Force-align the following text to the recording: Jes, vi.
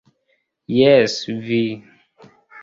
Jes, 0.77 1.19
vi. 1.45 1.61